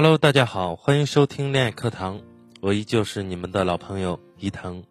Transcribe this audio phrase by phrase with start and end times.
[0.00, 2.20] Hello，大家好，欢迎收听恋爱课堂，
[2.60, 4.84] 我依旧是你们的老朋友伊藤。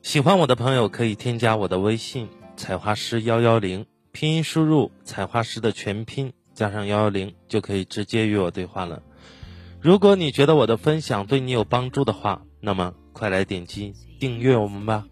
[0.00, 9.02] 喜欢我的朋友可以添加我的微信“采花师幺幺零”，拼音输入“采花师”的全拼加上幺幺零，就可以直接与我对话了。
[9.80, 15.08] 如果你觉得我的分享对你有帮助的话，那么快来点击订阅我们吧。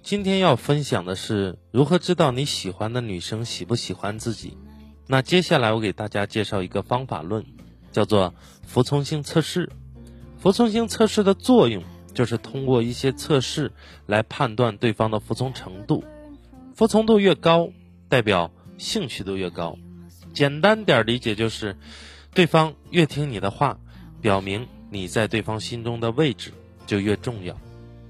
[0.00, 4.56] 今天要分享的是如何知道你喜欢的女生喜不喜欢自己。
[5.08, 7.44] 那接下来我给大家介绍一个方法论。
[7.94, 8.34] 叫做
[8.66, 9.70] 服从性测试。
[10.38, 13.72] 服从性测试的作用就是通过一些测试
[14.04, 16.04] 来判断对方的服从程度。
[16.74, 17.70] 服从度越高，
[18.08, 19.78] 代表兴趣度越高。
[20.32, 21.76] 简单点理解就是，
[22.34, 23.78] 对方越听你的话，
[24.20, 26.52] 表明你在对方心中的位置
[26.86, 27.56] 就越重要。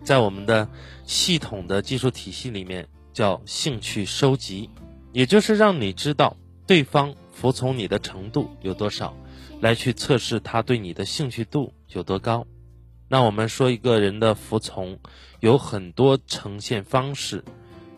[0.02, 0.68] 在我们的
[1.04, 4.70] 系统的技术体系里面，叫兴趣收集，
[5.12, 9.14] 也就是让你知道对方服从你的程度有多少。
[9.64, 12.46] 来去测试他对你的兴趣度有多高。
[13.08, 14.98] 那我们说一个人的服从
[15.40, 17.42] 有很多呈现方式，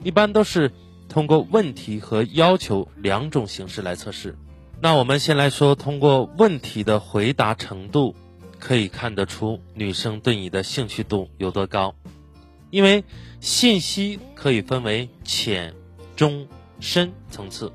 [0.04, 0.70] 一般都是
[1.08, 4.38] 通过问题和要求两种形式来测试。
[4.80, 8.14] 那我们先来说，通过问题的回答程度，
[8.60, 11.96] 可以看得出女生对你的兴趣度有多高。
[12.70, 13.02] 因为
[13.41, 15.74] 信息可以分为浅、
[16.14, 16.46] 中、
[16.78, 17.72] 深层次，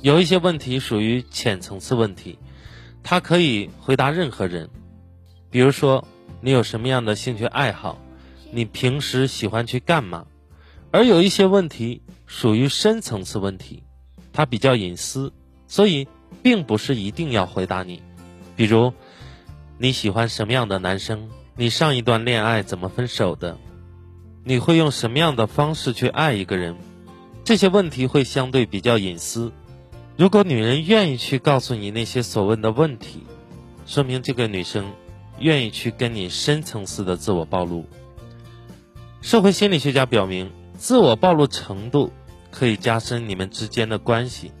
[0.00, 2.40] 有一些问题属于浅层次问题。
[3.02, 4.70] 他可以回答任何人，
[5.50, 6.06] 比如说
[6.40, 7.98] 你有什么样的兴趣爱好，
[8.50, 10.26] 你平时喜欢去干嘛，
[10.90, 13.82] 而有一些问题属于深层次问题，
[14.32, 15.32] 它比较隐私，
[15.66, 16.06] 所以
[16.42, 18.02] 并不是一定要回答你。
[18.56, 18.92] 比如
[19.78, 23.58] 你喜欢什么样的男生，你上一段恋爱怎么分手的，
[24.44, 26.76] 你会用什么样的方式去爱一个人，
[27.44, 29.52] 这些问题会相对比较隐私。
[30.16, 33.24] 如果女人愿意去告诉你那些所问的问题，
[33.86, 34.92] 说明这个女生
[35.38, 37.86] 愿意去跟你深层次的自我暴露。
[39.22, 42.12] 社会心理学家表明，自我暴露程度
[42.50, 44.52] 可以加深你们之间的关系。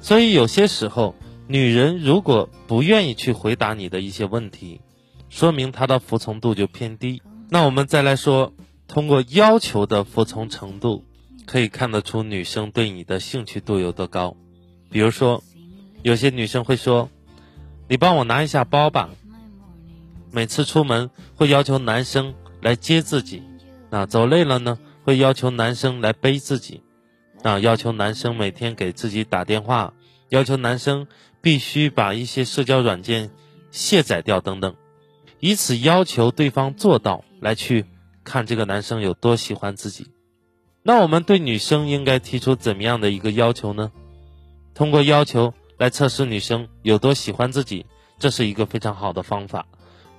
[0.00, 1.14] 所以有些时候，
[1.46, 4.80] 女人如果不愿意去回答你的一些问题，
[5.28, 7.22] 说明她的服从度就偏低。
[7.50, 8.52] 那我们再来说，
[8.88, 11.04] 通过要求的服从程度，
[11.46, 14.36] 可以看得出女生对你的兴趣度有多高。
[14.90, 15.42] 比如说，
[16.02, 17.10] 有些女生会说
[17.88, 19.10] ：“你帮我拿一下包吧。”
[20.30, 23.42] 每次出门会要求男生来接自己，
[23.90, 26.82] 啊走累了呢，会要求男生来背自己，
[27.42, 29.94] 啊，要求男生每天给自己打电话，
[30.28, 31.06] 要求男生
[31.40, 33.30] 必须把一些社交软件
[33.70, 34.74] 卸载掉等等，
[35.40, 37.86] 以此要求对方做到，来去
[38.22, 40.08] 看这个男生有多喜欢自己。
[40.82, 43.92] 那我们对女生应该提出怎么样的一个要求呢？
[44.78, 47.84] 通过要求来测试女生有多喜欢自己，
[48.20, 49.66] 这是一个非常好的方法。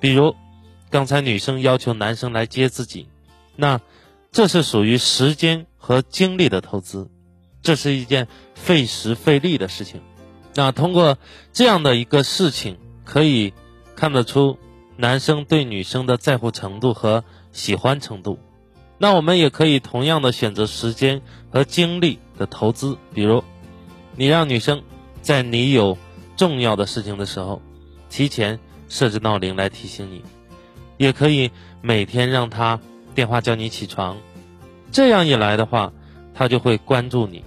[0.01, 0.35] 比如，
[0.89, 3.07] 刚才女生要求男生来接自己，
[3.55, 3.79] 那
[4.33, 7.09] 这是属于时间和精力的投资，
[7.61, 10.01] 这是一件费时费力的事情。
[10.55, 11.17] 那通过
[11.53, 13.53] 这样的一个事情，可以
[13.95, 14.59] 看得出
[14.97, 18.37] 男生对女生的在乎程度和喜欢程度。
[18.97, 23.41] 那我们也可以同样的选择时间和精力的投资，比如。
[24.15, 24.81] 你让女生
[25.21, 25.97] 在你有
[26.35, 27.61] 重要的事情的时候，
[28.09, 30.23] 提前设置闹铃来提醒你，
[30.97, 32.79] 也可以每天让她
[33.15, 34.17] 电话叫你起床，
[34.91, 35.93] 这样一来的话，
[36.33, 37.43] 她就会关注你，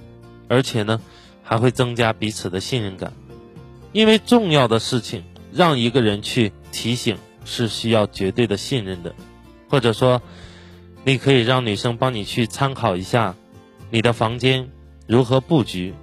[0.49, 1.00] 而且呢，
[1.43, 3.12] 还会增加彼此的信任感。
[3.93, 9.15] 因为重要的事情让一个人去提醒是需要绝对的信任的，
[9.69, 10.23] 或者说，
[11.05, 13.34] 你可以让女生帮你去参考一下
[13.91, 14.71] 你的房间
[15.06, 15.94] 如何布局。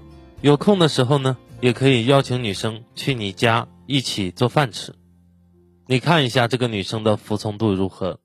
[0.42, 4.96] 有空的时候呢，也可以邀请女生去你家一起做饭吃，
[5.86, 8.22] 你看一下这个女生的服从度如何。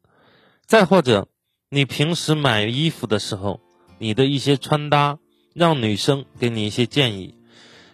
[0.64, 1.26] 再或者，
[1.70, 3.58] 你平时买衣服的时候，
[3.98, 5.18] 你的一些穿搭，
[5.54, 7.34] 让女生给你一些建议，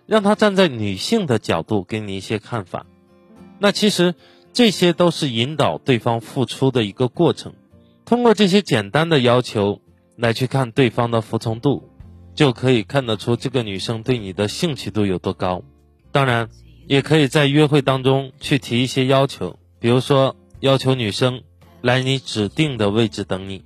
[0.04, 2.84] 让她站在女性的角度给你一些看法。
[3.58, 4.14] 那其实
[4.52, 7.54] 这些都是引导对方付出的一个过程。
[8.04, 9.80] 通过这些简单的要求
[10.16, 11.89] 来去看对方的服从度。
[12.40, 15.62] 就可以看得出这个女生对你的兴趣度有多高。
[16.10, 16.48] 当然，
[16.86, 21.42] 也可以在约会当中去提一些要求，比如说要求女生
[21.82, 23.62] 来你指定的位置等你，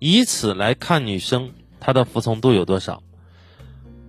[0.00, 3.02] 以此来看女生她的服从度有多少。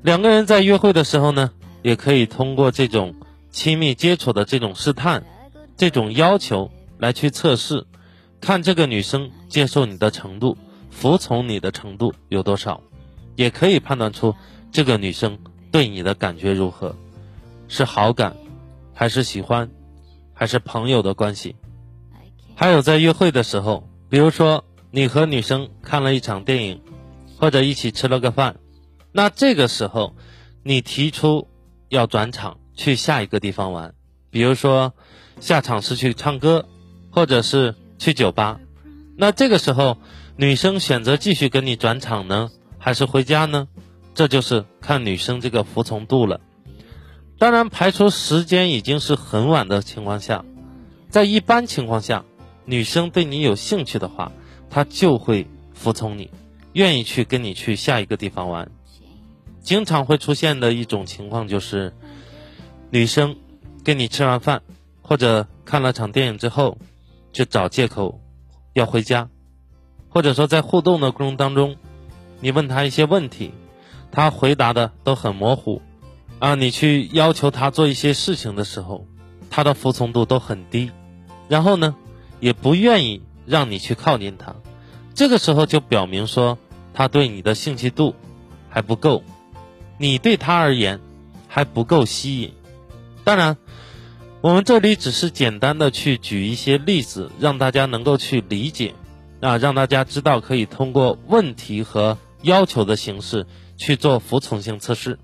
[0.02, 1.52] 两个人在约会的时候呢，
[1.82, 3.16] 也可以通过这种
[3.50, 5.26] 亲密接触的这种试探、
[5.78, 7.86] 这种要求来去测试，
[8.42, 10.58] 看这个女生接受你的程度、
[10.90, 12.82] 服从你的程度有多少。
[13.36, 14.36] 也可以判断出
[14.72, 15.40] 这个女生
[15.72, 16.96] 对你的感觉如何，
[17.68, 18.36] 是好感，
[18.94, 19.70] 还是喜欢，
[20.34, 21.56] 还是朋友的关系？
[22.56, 26.82] 还有在约会的时候，比如说你和女生看了一场电影，
[27.38, 28.56] 或者一起吃了个饭，
[29.12, 30.16] 那这个时候
[30.64, 31.50] 你提出
[31.90, 33.94] 要转场去下一个地方玩，
[34.30, 34.94] 比如说
[35.42, 36.66] 下场是去唱歌，
[37.12, 38.60] 或者是去酒吧，
[39.18, 39.98] 那这个时候
[40.38, 42.52] 女生选择继续跟你转场呢，
[42.86, 43.68] 还是回家呢？
[44.14, 46.40] 这就是看女生这个服从度了。
[47.40, 50.46] 当然，排除时间已经是很晚的情况下，
[51.10, 52.26] 在一般情况下，
[52.64, 54.32] 女生对你有兴趣的话，
[54.70, 56.30] 她就会服从你，
[56.74, 58.70] 愿意去跟你去下一个地方玩。
[59.62, 61.92] 经常会出现的一种情况就是，
[62.92, 63.36] 女生
[63.84, 64.62] 跟你吃完饭
[65.02, 66.78] 或者看了场电影之后，
[67.32, 68.22] 就找借口
[68.74, 69.28] 要回家，
[70.08, 71.78] 或者说在互动的过程当中，
[72.40, 73.52] 你问他一些问题，
[74.12, 75.82] 他回答的都很模糊。
[76.40, 79.08] 啊，你去要求他做一些事情的时候，
[79.50, 80.92] 他的服从度都很低，
[81.48, 81.96] 然后呢，
[82.42, 84.54] 也不愿意让你去靠近他，
[85.14, 86.58] 这个时候就表明说
[86.94, 88.16] 他对你的兴趣度
[88.70, 89.24] 还不够，
[89.98, 91.00] 你对他而言
[91.48, 92.54] 还不够吸引。
[93.24, 93.56] 当然，
[94.42, 98.94] 我们这里只是简单的去举一些例子，让大家能够去理解，
[99.40, 103.46] 啊，让大家知道可以通过问题和要求的形式
[103.76, 105.20] 去做服从性测试。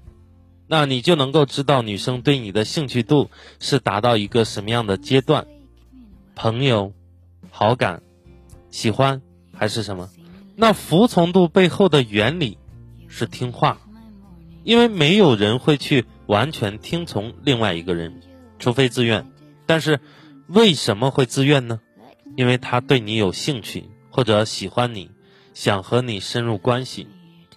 [0.68, 3.30] 那你就能够知道女生对你的兴趣度
[3.60, 5.48] 是达到一个什么样的阶段，
[6.36, 6.94] 朋友、
[7.50, 8.02] 好感、
[8.70, 9.22] 喜欢
[9.54, 10.10] 还是什么？
[10.56, 12.58] 那服从度背后的原理
[13.08, 13.80] 是听话，
[14.64, 18.22] 因为没有人会去完全听从另外一个人，
[18.60, 19.30] 除非自愿。
[19.66, 20.00] 但是
[20.48, 21.80] 为什么会自愿呢？
[22.38, 25.12] 因为他对你有兴趣或者喜欢你，
[25.54, 27.08] 想和你深入关系，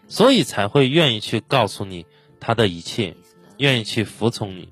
[0.09, 2.07] 所以才会愿意去告诉你。
[2.47, 3.17] 他的一切，
[3.57, 4.69] 愿意去服从你，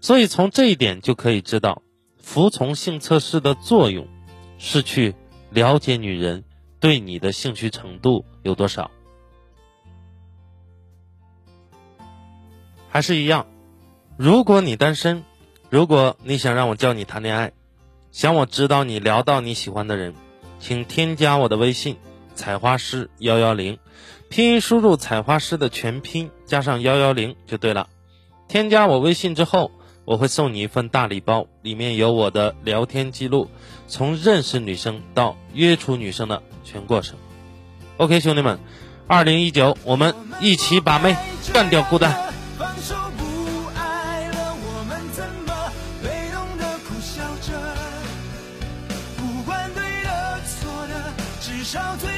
[0.00, 1.82] 所以从这一点就可以知道，
[2.18, 4.08] 服从性测试的作用
[4.58, 5.14] 是去
[5.50, 6.42] 了解女人
[6.80, 8.90] 对你的兴趣程度有多少。
[12.88, 13.46] 还是一样，
[14.16, 15.22] 如果你单身，
[15.70, 17.52] 如果你想让我教你谈恋爱，
[18.10, 20.12] 想我指导你聊到你喜欢的人，
[20.58, 21.98] 请添加我的微信：
[22.36, 23.78] 采花师幺幺零。
[24.28, 27.88] 拼音输入“采花师”的全拼加上幺幺零就对了。
[28.48, 29.70] 添加我微信之后，
[30.04, 33.50] 我会送你一份大礼包，里面有我的聊天记录，
[33.88, 37.16] 从认识女生到约出女生的全过程。
[37.96, 38.58] OK，兄弟们，
[39.06, 41.16] 二零一九，我们一起把妹，
[41.52, 42.32] 干掉孤单。
[51.66, 52.15] 输